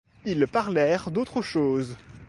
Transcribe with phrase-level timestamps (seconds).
[0.25, 1.95] Ils parlèrent d’autre chose.